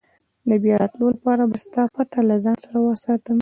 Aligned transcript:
د 0.47 0.51
بیا 0.63 0.75
راتلو 0.81 1.05
لپاره 1.15 1.43
به 1.49 1.57
ستا 1.63 1.83
پته 1.93 2.19
له 2.29 2.35
ځان 2.43 2.57
سره 2.65 2.77
وساتم. 2.87 3.29